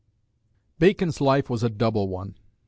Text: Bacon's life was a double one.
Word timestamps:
Bacon's 0.79 1.21
life 1.21 1.47
was 1.47 1.61
a 1.61 1.69
double 1.69 2.07
one. 2.09 2.33